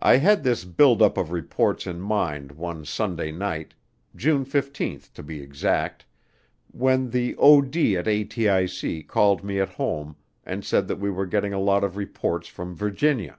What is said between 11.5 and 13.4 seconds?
a lot of reports from Virginia.